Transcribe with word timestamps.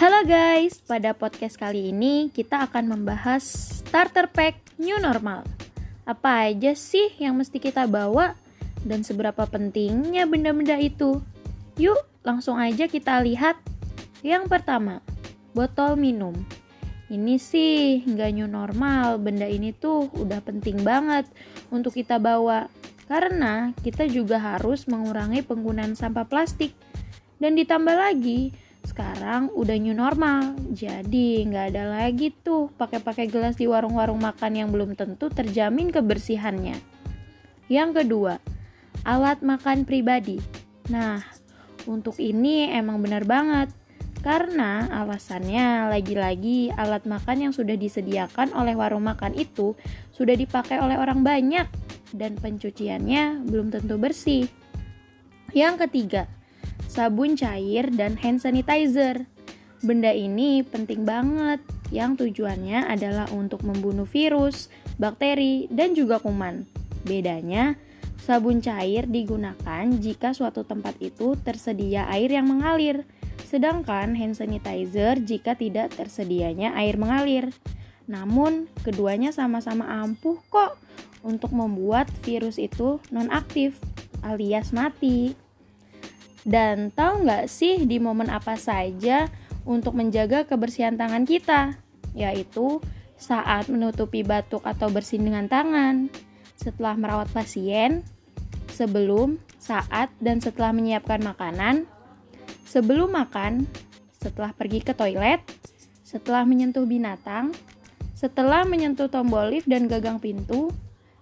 Halo 0.00 0.24
guys, 0.24 0.80
pada 0.80 1.12
podcast 1.12 1.60
kali 1.60 1.92
ini 1.92 2.32
kita 2.32 2.64
akan 2.64 2.88
membahas 2.88 3.44
starter 3.84 4.32
pack 4.32 4.56
new 4.80 4.96
normal. 4.96 5.44
Apa 6.08 6.48
aja 6.48 6.72
sih 6.72 7.12
yang 7.20 7.36
mesti 7.36 7.60
kita 7.60 7.84
bawa 7.84 8.32
dan 8.80 9.04
seberapa 9.04 9.44
pentingnya 9.44 10.24
benda-benda 10.24 10.80
itu? 10.80 11.20
Yuk, 11.76 12.00
langsung 12.24 12.56
aja 12.56 12.88
kita 12.88 13.20
lihat. 13.20 13.60
Yang 14.24 14.48
pertama, 14.48 15.04
botol 15.52 16.00
minum. 16.00 16.32
Ini 17.12 17.36
sih 17.36 18.00
nggak 18.00 18.40
new 18.40 18.48
normal, 18.48 19.20
benda 19.20 19.52
ini 19.52 19.76
tuh 19.76 20.08
udah 20.16 20.40
penting 20.40 20.80
banget 20.80 21.28
untuk 21.68 21.92
kita 21.92 22.16
bawa. 22.16 22.72
Karena 23.04 23.76
kita 23.84 24.08
juga 24.08 24.40
harus 24.40 24.88
mengurangi 24.88 25.44
penggunaan 25.44 25.92
sampah 25.92 26.24
plastik. 26.24 26.72
Dan 27.36 27.52
ditambah 27.52 28.00
lagi, 28.00 28.56
sekarang 28.84 29.52
udah 29.52 29.76
new 29.76 29.92
normal, 29.92 30.56
jadi 30.72 31.44
nggak 31.46 31.66
ada 31.76 31.84
lagi 32.00 32.32
tuh 32.32 32.72
pakai-pakai 32.80 33.28
gelas 33.28 33.54
di 33.60 33.68
warung-warung 33.68 34.18
makan 34.18 34.56
yang 34.56 34.68
belum 34.72 34.96
tentu 34.96 35.28
terjamin 35.28 35.92
kebersihannya. 35.92 36.80
Yang 37.70 37.90
kedua, 38.02 38.34
alat 39.04 39.44
makan 39.44 39.84
pribadi. 39.86 40.40
Nah, 40.90 41.22
untuk 41.86 42.18
ini 42.18 42.72
emang 42.72 42.98
benar 43.00 43.24
banget. 43.24 43.70
Karena 44.20 44.84
alasannya 44.92 45.88
lagi-lagi 45.88 46.68
alat 46.76 47.08
makan 47.08 47.48
yang 47.48 47.52
sudah 47.56 47.72
disediakan 47.72 48.52
oleh 48.52 48.76
warung 48.76 49.08
makan 49.08 49.32
itu 49.32 49.72
sudah 50.12 50.36
dipakai 50.36 50.76
oleh 50.76 51.00
orang 51.00 51.24
banyak 51.24 51.64
dan 52.12 52.36
pencuciannya 52.36 53.48
belum 53.48 53.72
tentu 53.72 53.96
bersih. 53.96 54.44
Yang 55.56 55.88
ketiga, 55.88 56.28
sabun 56.90 57.38
cair, 57.38 57.86
dan 57.94 58.18
hand 58.18 58.42
sanitizer. 58.42 59.30
Benda 59.80 60.10
ini 60.10 60.66
penting 60.66 61.06
banget 61.06 61.62
yang 61.94 62.18
tujuannya 62.18 62.90
adalah 62.90 63.30
untuk 63.30 63.62
membunuh 63.62 64.04
virus, 64.10 64.66
bakteri, 64.98 65.70
dan 65.70 65.94
juga 65.94 66.18
kuman. 66.18 66.66
Bedanya, 67.06 67.78
sabun 68.26 68.58
cair 68.58 69.06
digunakan 69.06 69.86
jika 70.02 70.34
suatu 70.34 70.66
tempat 70.66 70.98
itu 70.98 71.38
tersedia 71.40 72.10
air 72.10 72.28
yang 72.28 72.50
mengalir, 72.50 73.06
sedangkan 73.46 74.18
hand 74.18 74.34
sanitizer 74.34 75.22
jika 75.22 75.54
tidak 75.54 75.94
tersedianya 75.94 76.74
air 76.74 76.98
mengalir. 76.98 77.54
Namun, 78.10 78.66
keduanya 78.82 79.30
sama-sama 79.30 79.86
ampuh 79.86 80.42
kok 80.50 80.74
untuk 81.22 81.54
membuat 81.54 82.10
virus 82.26 82.58
itu 82.58 82.98
nonaktif 83.14 83.78
alias 84.26 84.74
mati. 84.74 85.38
Dan 86.46 86.88
tahu 86.92 87.28
nggak 87.28 87.46
sih 87.50 87.84
di 87.84 88.00
momen 88.00 88.32
apa 88.32 88.56
saja 88.56 89.28
untuk 89.68 89.92
menjaga 89.96 90.48
kebersihan 90.48 90.96
tangan 90.96 91.28
kita? 91.28 91.76
Yaitu 92.16 92.80
saat 93.20 93.68
menutupi 93.68 94.24
batuk 94.24 94.64
atau 94.64 94.88
bersin 94.88 95.20
dengan 95.20 95.44
tangan, 95.44 96.08
setelah 96.56 96.96
merawat 96.96 97.28
pasien, 97.36 98.00
sebelum, 98.72 99.36
saat, 99.60 100.08
dan 100.24 100.40
setelah 100.40 100.72
menyiapkan 100.72 101.20
makanan, 101.20 101.84
sebelum 102.64 103.12
makan, 103.12 103.68
setelah 104.16 104.56
pergi 104.56 104.80
ke 104.80 104.96
toilet, 104.96 105.44
setelah 106.00 106.48
menyentuh 106.48 106.88
binatang, 106.88 107.52
setelah 108.16 108.64
menyentuh 108.64 109.12
tombol 109.12 109.52
lift 109.52 109.68
dan 109.68 109.84
gagang 109.84 110.16
pintu, 110.16 110.72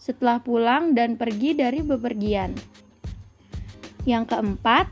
setelah 0.00 0.40
pulang 0.40 0.96
dan 0.96 1.20
pergi 1.20 1.54
dari 1.54 1.84
bepergian. 1.84 2.56
Yang 4.02 4.34
keempat, 4.34 4.90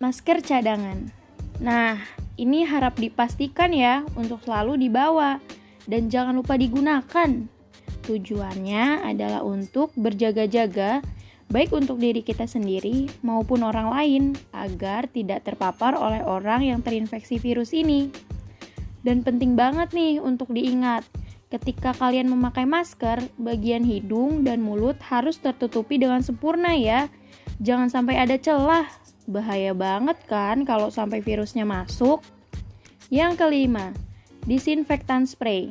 masker 0.00 0.40
cadangan. 0.40 1.12
Nah, 1.60 2.00
ini 2.40 2.64
harap 2.64 2.96
dipastikan 2.96 3.70
ya 3.76 4.00
untuk 4.16 4.40
selalu 4.48 4.80
dibawa 4.80 5.38
dan 5.84 6.08
jangan 6.08 6.32
lupa 6.32 6.56
digunakan. 6.56 7.30
Tujuannya 8.08 9.04
adalah 9.04 9.44
untuk 9.44 9.92
berjaga-jaga 9.94 11.04
baik 11.50 11.74
untuk 11.74 11.98
diri 11.98 12.22
kita 12.22 12.46
sendiri 12.46 13.10
maupun 13.26 13.66
orang 13.66 13.90
lain 13.90 14.24
agar 14.54 15.10
tidak 15.10 15.44
terpapar 15.44 15.98
oleh 15.98 16.22
orang 16.24 16.64
yang 16.64 16.80
terinfeksi 16.80 17.36
virus 17.36 17.76
ini. 17.76 18.08
Dan 19.04 19.20
penting 19.26 19.58
banget 19.58 19.90
nih 19.90 20.22
untuk 20.22 20.54
diingat, 20.54 21.02
ketika 21.50 21.90
kalian 21.92 22.30
memakai 22.30 22.64
masker, 22.64 23.20
bagian 23.36 23.82
hidung 23.82 24.46
dan 24.46 24.62
mulut 24.62 24.96
harus 25.10 25.42
tertutupi 25.42 25.98
dengan 25.98 26.22
sempurna 26.22 26.72
ya. 26.78 27.10
Jangan 27.60 27.92
sampai 27.92 28.16
ada 28.16 28.38
celah 28.40 28.88
Bahaya 29.30 29.70
banget 29.78 30.18
kan 30.26 30.66
kalau 30.66 30.90
sampai 30.90 31.22
virusnya 31.22 31.62
masuk. 31.62 32.18
Yang 33.14 33.38
kelima, 33.38 33.94
disinfektan 34.42 35.30
spray. 35.30 35.70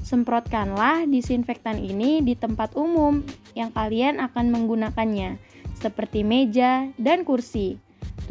Semprotkanlah 0.00 1.04
disinfektan 1.04 1.76
ini 1.76 2.24
di 2.24 2.32
tempat 2.32 2.72
umum 2.72 3.20
yang 3.52 3.68
kalian 3.68 4.16
akan 4.16 4.48
menggunakannya, 4.48 5.36
seperti 5.76 6.24
meja 6.24 6.88
dan 6.96 7.28
kursi. 7.28 7.76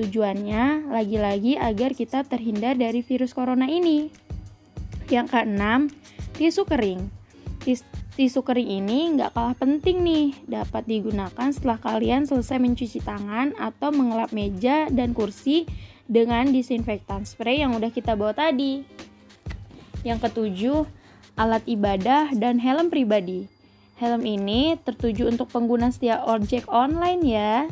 Tujuannya 0.01 0.89
lagi-lagi 0.89 1.61
agar 1.61 1.93
kita 1.93 2.25
terhindar 2.25 2.73
dari 2.73 3.05
virus 3.05 3.37
corona 3.37 3.69
ini. 3.69 4.09
Yang 5.13 5.27
keenam, 5.29 5.93
tisu 6.41 6.65
kering. 6.65 7.05
Tis 7.65 7.81
Tisu 8.15 8.45
kering 8.45 8.79
ini 8.79 9.11
nggak 9.17 9.35
kalah 9.35 9.57
penting 9.57 9.99
nih, 10.05 10.37
dapat 10.47 10.87
digunakan 10.87 11.49
setelah 11.51 11.81
kalian 11.81 12.23
selesai 12.23 12.61
mencuci 12.61 13.03
tangan 13.03 13.51
atau 13.59 13.91
mengelap 13.91 14.31
meja 14.31 14.87
dan 14.87 15.11
kursi 15.11 15.67
dengan 16.07 16.47
disinfektan 16.53 17.27
spray 17.27 17.59
yang 17.65 17.75
udah 17.75 17.91
kita 17.91 18.15
bawa 18.15 18.31
tadi. 18.31 18.87
Yang 20.07 20.29
ketujuh, 20.29 20.87
alat 21.35 21.65
ibadah 21.67 22.31
dan 22.37 22.61
helm 22.61 22.87
pribadi. 22.87 23.51
Helm 23.99 24.23
ini 24.23 24.79
tertuju 24.79 25.27
untuk 25.27 25.51
pengguna 25.51 25.91
setia 25.91 26.23
ojek 26.23 26.71
online 26.71 27.21
ya. 27.25 27.67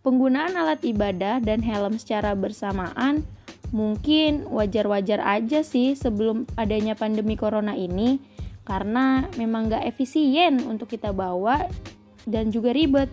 Penggunaan 0.00 0.56
alat 0.56 0.80
ibadah 0.80 1.44
dan 1.44 1.60
helm 1.60 2.00
secara 2.00 2.32
bersamaan 2.32 3.26
mungkin 3.68 4.48
wajar-wajar 4.48 5.20
aja 5.20 5.60
sih 5.60 5.92
sebelum 5.92 6.48
adanya 6.56 6.96
pandemi 6.96 7.36
corona 7.36 7.76
ini 7.76 8.31
karena 8.62 9.26
memang 9.34 9.70
gak 9.70 9.86
efisien 9.86 10.62
untuk 10.66 10.90
kita 10.90 11.10
bawa 11.10 11.66
dan 12.26 12.54
juga 12.54 12.70
ribet. 12.70 13.10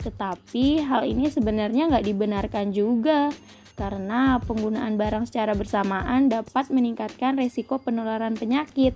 Tetapi 0.00 0.80
hal 0.80 1.04
ini 1.04 1.28
sebenarnya 1.28 1.92
nggak 1.92 2.06
dibenarkan 2.08 2.72
juga 2.72 3.28
karena 3.76 4.36
penggunaan 4.44 5.00
barang 5.00 5.28
secara 5.28 5.56
bersamaan 5.56 6.28
dapat 6.28 6.68
meningkatkan 6.68 7.40
resiko 7.40 7.80
penularan 7.80 8.36
penyakit, 8.36 8.92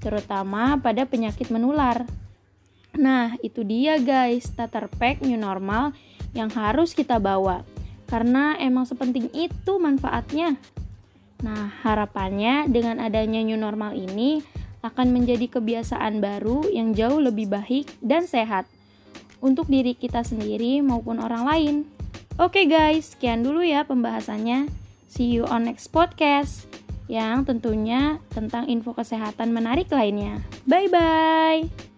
terutama 0.00 0.76
pada 0.76 1.08
penyakit 1.08 1.48
menular. 1.48 2.04
Nah, 2.96 3.36
itu 3.40 3.64
dia 3.64 3.96
guys, 4.00 4.48
starter 4.48 4.88
pack 4.92 5.24
new 5.24 5.40
normal 5.40 5.96
yang 6.36 6.52
harus 6.52 6.92
kita 6.92 7.16
bawa. 7.16 7.64
Karena 8.08 8.56
emang 8.60 8.84
sepenting 8.84 9.32
itu 9.32 9.72
manfaatnya. 9.80 10.56
Nah, 11.40 11.72
harapannya 11.84 12.68
dengan 12.68 13.00
adanya 13.00 13.40
new 13.44 13.56
normal 13.56 13.92
ini 13.96 14.40
akan 14.86 15.10
menjadi 15.10 15.50
kebiasaan 15.50 16.22
baru 16.22 16.70
yang 16.70 16.94
jauh 16.94 17.18
lebih 17.18 17.50
baik 17.50 17.90
dan 17.98 18.24
sehat 18.30 18.70
untuk 19.42 19.68
diri 19.68 19.92
kita 19.98 20.22
sendiri 20.22 20.80
maupun 20.80 21.20
orang 21.20 21.42
lain. 21.44 21.74
Oke 22.36 22.68
guys, 22.68 23.16
sekian 23.16 23.42
dulu 23.42 23.64
ya 23.64 23.88
pembahasannya. 23.88 24.68
See 25.08 25.32
you 25.32 25.48
on 25.48 25.66
next 25.66 25.88
podcast 25.90 26.68
yang 27.06 27.46
tentunya 27.46 28.18
tentang 28.34 28.66
info 28.66 28.92
kesehatan 28.92 29.54
menarik 29.54 29.88
lainnya. 29.88 30.42
Bye 30.66 30.90
bye. 30.90 31.95